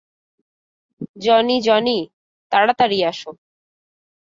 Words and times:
Johnny, 1.17 1.55
Johnny, 1.61 1.97
তাড়াতাড়ি 2.51 2.97
আসো। 3.03 3.31